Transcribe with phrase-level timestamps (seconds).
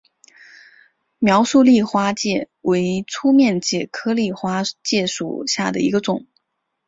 [1.19, 6.25] 苗栗丽花介为粗面介科丽花介属下的一个种。